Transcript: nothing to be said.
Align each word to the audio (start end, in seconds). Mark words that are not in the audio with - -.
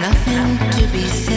nothing 0.00 0.58
to 0.70 0.92
be 0.92 1.06
said. 1.08 1.35